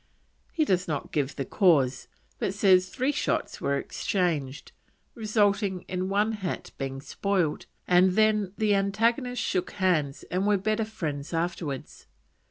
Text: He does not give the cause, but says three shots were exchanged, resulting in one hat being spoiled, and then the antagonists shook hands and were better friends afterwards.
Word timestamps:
He 0.51 0.65
does 0.65 0.87
not 0.87 1.11
give 1.11 1.35
the 1.35 1.45
cause, 1.45 2.07
but 2.39 2.55
says 2.55 2.89
three 2.89 3.11
shots 3.11 3.61
were 3.61 3.77
exchanged, 3.77 4.71
resulting 5.13 5.81
in 5.83 6.09
one 6.09 6.31
hat 6.31 6.71
being 6.79 7.01
spoiled, 7.01 7.67
and 7.87 8.13
then 8.13 8.51
the 8.57 8.73
antagonists 8.73 9.37
shook 9.45 9.73
hands 9.73 10.23
and 10.31 10.47
were 10.47 10.57
better 10.57 10.85
friends 10.85 11.33
afterwards. 11.35 12.07